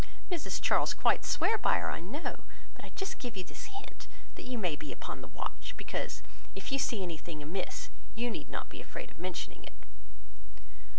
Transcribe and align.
Mrs 0.31 0.59
Charles 0.59 0.95
quite 0.95 1.23
swears 1.23 1.61
by 1.61 1.77
her, 1.77 1.91
I 1.91 1.99
know; 1.99 2.41
but 2.73 2.83
I 2.83 2.89
just 2.95 3.19
give 3.19 3.37
you 3.37 3.43
this 3.43 3.65
hint, 3.65 4.07
that 4.33 4.47
you 4.47 4.57
may 4.57 4.75
be 4.75 4.91
upon 4.91 5.21
the 5.21 5.27
watch; 5.27 5.75
because, 5.77 6.23
if 6.55 6.71
you 6.71 6.79
see 6.79 7.03
anything 7.03 7.43
amiss, 7.43 7.91
you 8.15 8.31
need 8.31 8.49
not 8.49 8.67
be 8.67 8.81
afraid 8.81 9.11
of 9.11 9.19
mentioning 9.19 9.63
it." 9.63 9.75